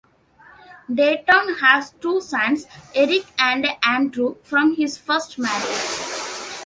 Dayton 0.91 1.57
has 1.59 1.91
two 2.01 2.21
sons, 2.21 2.65
Eric 2.95 3.21
and 3.37 3.67
Andrew, 3.83 4.37
from 4.41 4.75
his 4.75 4.97
first 4.97 5.37
marriage. 5.37 6.57